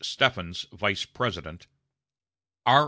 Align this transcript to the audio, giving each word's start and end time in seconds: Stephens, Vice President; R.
Stephens, 0.03 0.65
Vice 0.73 1.05
President; 1.05 1.67
R. 2.65 2.79